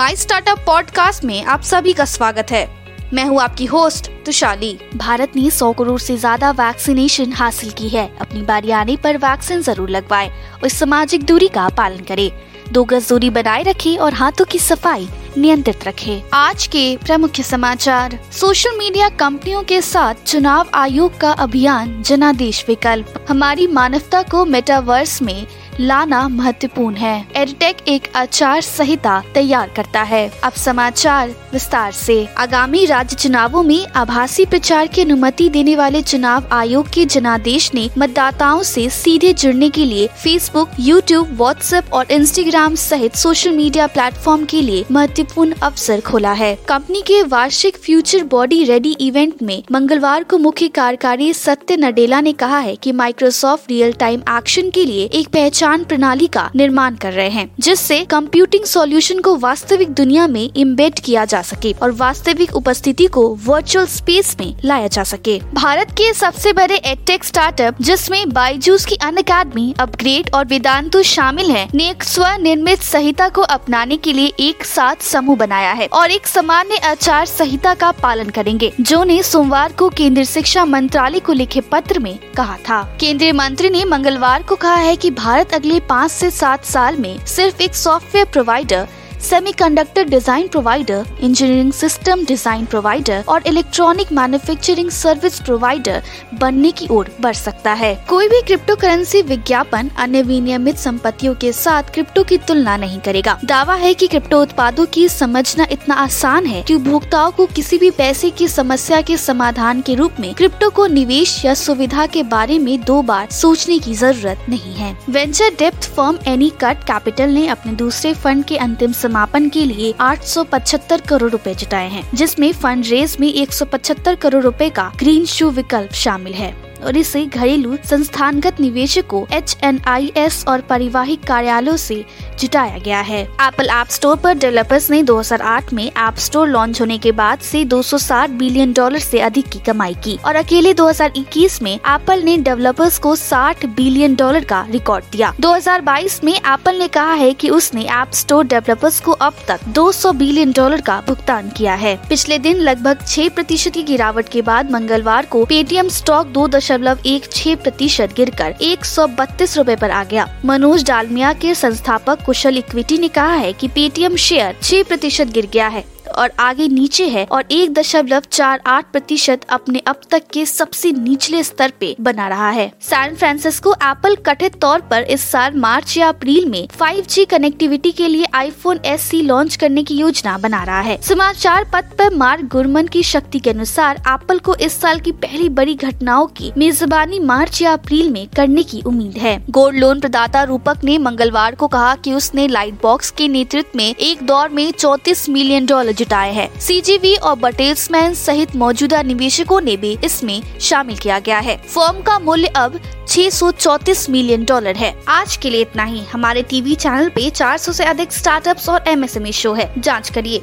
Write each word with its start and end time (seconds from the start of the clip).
My 0.00 0.16
startup 0.16 0.58
podcast 0.58 1.24
में 1.24 1.44
आप 1.44 1.62
सभी 1.62 1.92
का 1.92 2.04
स्वागत 2.04 2.50
है। 2.50 2.68
मैं 3.12 3.24
हूँ 3.24 3.40
आपकी 3.40 3.64
होस्ट 3.64 4.10
तुशाली। 4.26 4.78
भारत 4.96 5.32
ने 5.36 5.50
100 5.50 5.72
करोड़ 5.72 5.98
से 6.00 6.16
ज़्यादा 6.16 6.50
वैक्सीनेशन 6.50 7.32
हासिल 7.32 7.70
की 7.70 7.88
है। 7.88 8.16
अपनी 8.20 8.42
बारी 8.42 8.70
आने 8.70 8.96
पर 8.96 9.16
वैक्सीन 9.16 9.62
ज़रूर 9.62 9.90
लगवाएँ 9.90 10.30
और 10.62 10.68
सामाजिक 10.68 11.24
दूरी 11.24 11.48
का 11.48 11.68
पालन 11.68 12.04
करें। 12.04 12.30
दो 12.72 12.84
गज 12.84 13.08
दूरी 13.08 13.30
बनाए 13.30 13.62
रखें 13.62 13.96
और 13.98 14.14
हाथों 14.14 14.44
की 14.44 14.58
सफ़ाई 14.58 15.08
नियंत्रित 15.38 15.86
रखें। 15.86 16.22
आज 16.34 16.66
के 16.66 16.96
प्रमुख 16.96 17.40
समाचार। 17.40 18.18
सोशल 18.32 18.78
मीडिया 18.78 19.08
कंपनियों 19.08 19.62
के 19.62 19.82
साथ 19.82 20.14
चुनाव 20.26 20.70
आयोग 20.74 21.18
का 21.18 21.32
अभियान 21.32 22.02
जनादेश 22.02 22.64
विकल्प। 22.68 23.26
हमारी 23.28 23.66
मानवता 23.66 24.22
को 24.22 24.44
मेटावर्स 24.44 25.22
में 25.22 25.46
लाना 25.80 26.28
महत्वपूर्ण 26.28 26.96
है। 26.96 27.26
एडटेक 27.36 27.76
एक 27.88 28.08
आचार 28.16 28.60
संहिता 28.60 29.22
तैयार 29.34 29.70
करता 29.76 30.02
है। 30.02 30.32
अब 30.44 30.52
समाचार 30.52 31.30
विस्तार 31.52 31.92
से। 31.92 32.28
आगामी 32.38 32.84
राज्य 32.86 33.16
चुनावों 33.16 33.62
में 33.62 33.86
आभासी 33.86 34.44
प्रचार 34.46 34.86
की 34.86 35.02
अनुमति 35.02 35.48
देने 35.48 35.76
वाले 35.76 36.02
चुनाव 36.02 36.48
आयोग 36.52 36.88
के 36.88 37.04
जनादेश 37.04 37.70
ने 37.74 37.88
मतदाताओं 37.98 38.62
से 38.62 38.88
सीधे 38.88 39.32
जुड़ने 39.32 39.70
के 39.70 39.84
लिए 39.84 40.06
फेसबुक 40.06 40.70
यूट्यूब 40.80 41.32
व्हाट्सएप 41.32 41.92
और 41.92 42.06
इंस्टाग्राम 42.10 42.74
सहित 42.74 43.14
सोशल 43.14 43.50
मीडिया 43.50 43.86
प्लेटफॉर्म 43.86 44.44
के 44.44 44.62
लिए 44.62 44.84
महत्वपूर्ण 44.90 45.54
अवसर 45.62 46.00
खोला 46.00 46.32
है। 46.32 46.54
कंपनी 46.68 47.00
के 47.00 47.22
वार्षिक 47.22 47.76
फ्यूचर 47.76 48.24
बॉडी 48.24 48.64
रेडी 48.64 48.92
इवेंट 49.00 49.42
में 49.42 49.62
मंगलवार 49.72 50.24
को 50.24 50.38
मुख्य 50.38 50.68
कार्यकारी 50.68 51.32
सत्य 51.32 51.76
नडेला 51.76 52.20
ने 52.20 52.32
कहा 52.32 52.58
है 52.58 52.76
कि 52.76 52.92
माइक्रोसॉफ्ट 52.92 53.70
रियल 53.70 53.92
टाइम 53.92 54.22
एक्शन 54.30 54.70
के 54.70 54.84
लिए 54.84 55.04
एक 55.04 55.28
पहचान 55.28 55.59
पहचान 55.60 55.82
प्रणाली 55.84 56.26
का 56.26 56.48
निर्माण 56.56 56.94
कर 56.96 57.12
रहे 57.12 57.28
हैं, 57.28 57.50
जिससे 57.60 57.98
कंप्यूटिंग 58.10 58.64
सॉल्यूशन 58.64 59.18
को 59.20 59.34
वास्तविक 59.36 59.90
दुनिया 59.90 60.26
में 60.26 60.50
इम्बेड 60.56 61.00
किया 61.00 61.24
जा 61.24 61.40
सके 61.42 61.72
और 61.82 61.90
वास्तविक 61.92 62.54
उपस्थिति 62.56 63.06
को 63.06 63.26
वर्चुअल 63.44 63.86
स्पेस 63.86 64.34
में 64.40 64.54
लाया 64.64 64.86
जा 64.86 65.04
सके। 65.04 65.38
भारत 65.54 65.90
के 65.90 66.12
सबसे 66.14 66.52
बड़े 66.52 66.76
एडटेक 66.76 67.24
स्टार्टअप 67.24 67.82
जिसमें 67.82 68.28
बाईजूस 68.30 68.86
की 68.86 68.96
अन 68.96 69.16
अकेडमी 69.16 69.74
अपग्रेड 69.80 70.30
और 70.34 70.44
वेदांतु 70.44 71.02
शामिल 71.02 71.50
है, 71.50 71.68
ने 71.74 71.88
एक 71.90 72.04
स्वनिर्मित 72.04 72.82
संहिता 72.82 73.28
को 73.28 73.42
अपनाने 73.50 73.96
के 73.96 74.12
लिए 74.12 74.32
एक 74.40 74.64
साथ 74.64 75.02
समूह 75.02 75.36
बनाया 75.36 75.72
है 75.72 75.88
और 75.92 76.10
एक 76.10 76.26
सामान्य 76.26 76.76
आचार 76.84 77.26
संहिता 77.26 77.74
का 77.74 77.90
पालन 77.92 78.30
करेंगे, 78.30 78.72
जो 78.80 79.02
ने 79.04 79.22
सोमवार 79.22 79.72
को 79.72 79.88
केंद्रीय 79.90 80.24
शिक्षा 80.24 80.64
मंत्रालय 80.64 81.18
को 81.18 81.32
लिखे 81.32 81.60
पत्र 81.72 81.98
में 81.98 82.18
कहा 82.36 82.56
था। 82.68 82.82
केंद्रीय 83.00 83.32
मंत्री 83.34 83.70
ने 83.70 83.84
मंगलवार 83.84 84.42
को 84.42 84.56
कहा 84.56 84.74
है 84.76 84.96
कि 84.96 85.10
भारत 85.12 85.48
अगले 85.54 85.78
पाँच 85.80 86.10
से 86.10 86.30
सात 86.30 86.64
साल 86.64 86.96
में 86.96 87.26
सिर्फ़ 87.26 87.62
एक 87.62 87.74
software 87.74 88.26
provider 88.32 88.86
semiconductor 89.20 90.04
design 90.04 90.46
provider 90.48 91.06
engineering 91.20 91.72
system 91.72 92.24
design 92.24 92.64
provider 92.66 93.24
और 93.28 93.42
इलेक्ट्रॉनिक 93.46 94.12
मैन्युफैक्चरिंग 94.12 94.90
सर्विस 94.90 95.38
प्रोवाइडर 95.40 96.02
बनने 96.34 96.70
की 96.70 96.86
ओर 96.90 97.10
बढ़ 97.20 97.34
सकता 97.34 97.72
है। 97.72 97.94
कोई 98.08 98.28
भी 98.28 98.40
क्रिप्टो 98.42 98.76
करेंसी 98.76 99.20
विज्ञापन 99.22 99.90
अन्य 99.98 100.22
विनियमित 100.22 100.76
संपत्तियों 100.78 101.34
के 101.34 101.52
साथ 101.52 101.90
क्रिप्टो 101.94 102.22
की 102.24 102.38
तुलना 102.38 102.76
नहीं 102.76 103.00
करेगा। 103.00 103.38
दावा 103.44 103.74
है 103.74 103.92
कि 103.94 104.06
क्रिप्टो 104.06 104.40
उत्पादों 104.42 104.86
की 104.86 105.08
समझना 105.08 105.66
इतना 105.72 105.94
आसान 105.96 106.46
है 106.46 106.62
कि 106.62 106.74
उपभोक्ताओं 106.74 107.30
को 107.32 107.46
किसी 107.48 107.78
भी 107.78 107.90
पैसे 107.90 108.30
की 108.30 108.48
समस्या 108.48 109.00
के 109.02 109.16
समाधान 109.18 109.80
के 109.80 109.94
रूप 109.94 110.20
में 110.20 110.32
क्रिप्टो 110.34 110.70
को 110.70 110.86
निवेश 110.88 111.44
या 111.44 111.54
सुविधा 111.56 112.06
के 112.06 112.22
बारे 112.30 112.58
में 112.58 112.80
दो 112.82 113.00
बार 113.02 113.28
सोचने 113.32 113.78
की 113.78 113.94
ज़रूरत 113.94 114.46
नहीं 114.48 114.74
है। 114.74 114.96
वेंचर 115.10 115.54
डेप्थ 115.58 115.90
फर्म 115.90 116.18
एनी 116.28 116.50
कट 116.60 116.84
कैपिटल 116.84 117.30
ने 117.30 117.46
अपने 117.48 117.72
दूसरे 117.76 118.14
फंड 118.16 118.44
के 118.44 118.56
अंतिम 118.58 118.92
समापन 119.10 119.48
के 119.48 119.64
लिए 119.64 119.92
875 120.00 121.00
करोड़ 121.08 121.30
रुपए 121.30 121.54
जुटाए 121.54 121.88
हैं, 121.88 122.10
जिसमें 122.14 122.52
फंड 122.52 122.86
रेज 122.86 123.16
में 123.20 123.28
175 123.28 124.14
करोड़ 124.14 124.42
रुपए 124.42 124.70
का 124.70 124.92
ग्रीन 124.98 125.24
शू 125.26 125.50
विकल्प 125.50 125.92
शामिल 125.92 126.34
है। 126.34 126.69
और 126.84 126.96
इसे 126.96 127.24
घरेलू 127.26 127.76
संस्थानगत 127.90 128.60
निवेशकों, 128.60 129.24
एच 129.36 129.56
एन 129.64 129.80
आई 129.86 130.12
एस 130.16 130.44
और 130.48 130.60
परिवाहिक 130.60 131.24
कार्यालयों 131.24 131.76
से 131.76 132.04
जुटाया 132.40 132.78
गया 132.78 133.00
है। 133.00 133.22
एप्पल 133.22 133.66
ऐप 133.66 133.88
स्टोर 133.88 134.16
पर 134.16 134.34
डेवलपर्स 134.34 134.90
ने 134.90 135.02
2008 135.02 135.72
में 135.72 135.84
ऐप 135.84 136.16
स्टोर 136.16 136.48
लॉन्च 136.48 136.80
होने 136.80 136.98
के 136.98 137.12
बाद 137.12 137.38
से 137.38 137.64
260 137.64 138.30
बिलियन 138.30 138.72
डॉलर 138.72 138.98
से 138.98 139.20
अधिक 139.20 139.48
की 139.48 139.58
कमाई 139.58 139.94
की 139.94 140.18
और 140.24 140.36
अकेले 140.36 140.74
2021 140.74 141.62
में 141.62 141.74
एप्पल 141.74 142.22
ने 142.22 142.36
डेवलपर्स 142.36 142.98
को 142.98 143.16
60 143.16 143.66
बिलियन 143.66 144.14
डॉलर 144.14 144.44
का 144.44 144.66
रिकॉर्ड 144.70 145.04
दिया। 145.12 145.34
2022 145.40 146.24
में 146.24 146.32
एप्पल 146.32 146.78
ने 146.78 146.88
कहा 146.88 147.12
है 147.12 147.32
कि 147.32 147.50
उसने 147.50 147.84
ऐप 147.84 148.12
स्टोर 148.14 148.44
डेवलपर्स 148.44 149.00
को 149.00 149.12
अब 149.12 149.34
तक 149.48 149.60
200 149.68 150.12
बिलियन 150.12 150.52
डॉलर 150.52 150.80
का 150.80 151.00
भुगतान 151.00 151.50
किया 151.50 151.74
है। 151.74 151.96
पिछले 152.08 152.38
दिन 152.38 152.56
लगभग 152.56 153.04
छह 153.08 153.28
प्रतिशत 153.28 153.74
की 153.74 153.82
गिरावट 153.82 154.28
के 154.28 154.42
बाद 154.42 154.70
मंगलवार 154.70 155.26
को 155.26 155.44
पेटीएम 155.44 155.88
स्टॉक 155.88 156.26
दो 156.26 156.46
दशमलव 156.70 156.98
एक 157.06 157.24
छह 157.32 157.54
प्रतिशत 157.54 158.12
गिर 158.16 158.30
कर 158.30 158.54
एक 158.62 158.84
सौ 158.84 159.06
बत्तीस 159.06 159.56
रूपए 159.58 159.72
आरोप 159.72 159.90
आ 159.90 160.02
गया। 160.04 160.26
मनोज 160.44 160.84
डालमिया 160.86 161.32
के 161.32 161.54
संस्थापक 161.54 162.22
कुशल 162.26 162.58
इक्विटी 162.58 162.98
ने 162.98 163.08
कहा 163.08 163.34
है 163.34 163.52
कि 163.52 163.68
पेटीएम 163.68 164.16
शेयर 164.16 164.56
छह 164.62 164.82
प्रतिशत 164.82 165.26
गिर 165.26 165.48
गया 165.52 165.68
है। 165.68 165.84
और 166.10 166.30
आगे 166.38 166.68
नीचे 166.68 167.06
है 167.08 167.24
और 167.32 167.44
एक 167.50 167.72
दशमलव 167.74 168.22
चार 168.32 168.60
आठ 168.66 168.90
प्रतिशत 168.92 169.40
अपने 169.48 169.78
अब 169.78 170.00
तक 170.10 170.22
के 170.32 170.44
सबसे 170.46 170.92
निचले 170.92 171.42
स्तर 171.42 171.72
पे 171.80 171.94
बना 172.00 172.28
रहा 172.28 172.50
है। 172.50 172.70
सैन 172.80 173.14
फ्रांसिस्को 173.14 173.72
एप्पल 173.72 174.16
कथित 174.26 174.60
तौर 174.60 174.80
पर 174.80 175.02
इस 175.02 175.30
साल 175.30 175.54
मार्च 175.56 175.96
या 175.96 176.08
अप्रैल 176.08 176.46
में 176.46 176.68
5G 176.78 177.24
कनेक्टिविटी 177.24 177.92
के 177.92 178.08
लिए 178.08 178.26
आईफोन 178.34 178.80
एस 178.84 179.02
सी 179.02 179.22
लॉन्च 179.22 179.56
करने 179.56 179.82
की 179.82 179.94
योजना 179.94 180.36
बना 180.38 180.62
रहा 180.64 180.80
है। 180.80 180.98
समाचार 181.02 181.64
पत्र 181.64 181.96
पर 181.98 182.14
मार्क 182.16 182.44
गुरमन 182.44 182.86
की 182.86 183.02
शक्ति 183.02 183.38
के 183.38 183.50
अनुसार 183.50 184.02
एप्पल 184.08 184.38
को 184.38 184.54
इस 184.54 184.80
साल 184.80 185.00
की 185.00 185.12
पहली 185.12 185.48
बड़ी 185.48 185.74
घटनाओं 185.74 186.26
की 186.26 186.52
मेजबानी 186.58 187.18
मार्च 187.18 187.62
या 187.62 187.72
अप्रैल 187.72 188.10
में 188.10 188.26
करने 188.36 188.62
की 188.62 188.80
उम्मीद 188.80 189.18
है। 189.18 189.36
गोल्ड 189.50 189.78
लोन 189.78 190.00
प्रदाता 190.00 190.42
रूपक 190.42 190.84
ने 190.84 190.98
मंगलवार 190.98 191.54
को 191.54 191.68
कहा 191.68 191.94
कि 191.94 192.12
उसने 192.12 192.48
लाइट 192.48 192.82
बॉक्स 192.82 193.10
के 193.10 193.28
नेतृत्व 193.28 193.76
में 193.76 193.94
एक 193.94 194.22
दौर 194.22 194.48
में 194.48 194.70
चौतीस 194.70 195.28
मिलियन 195.28 195.66
डॉलर 195.66 195.92
जुटाए 196.00 196.32
हैं। 196.32 196.48
सीजीवी 196.60 197.14
और 197.14 197.34
बटेल्समैन 197.36 198.14
सहित 198.14 198.56
मौजूदा 198.56 199.02
निवेशकों 199.02 199.60
ने 199.60 199.76
भी 199.76 199.96
इसमें 200.04 200.42
शामिल 200.60 200.96
किया 200.96 201.18
गया 201.18 201.38
है। 201.38 201.56
फॉर्म 201.68 202.00
का 202.02 202.18
मूल्य 202.18 202.46
अब 202.56 202.80
634 203.08 204.08
मिलियन 204.10 204.44
डॉलर 204.44 204.76
है। 204.76 204.94
आज 205.08 205.36
के 205.36 205.50
लिए 205.50 205.60
इतना 205.60 205.84
ही। 205.84 206.02
हमारे 206.12 206.42
टीवी 206.42 206.74
चैनल 206.74 207.08
पे 207.08 207.28
400 207.30 207.72
से 207.72 207.84
अधिक 207.84 208.12
स्टार्टअप्स 208.12 208.68
और 208.68 208.84
एमएसएमई 208.88 209.32
शो 209.32 209.52
है। 209.52 209.72
जाँच 209.78 210.10
करिए। 210.10 210.42